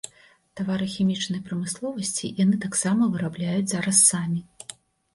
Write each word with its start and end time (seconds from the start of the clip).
Тавары 0.61 0.87
хімічнай 0.93 1.43
прамысловасці 1.51 2.33
яны 2.43 2.55
таксама 2.67 3.13
вырабляюць 3.15 3.71
зараз 3.77 4.05
самі. 4.13 4.47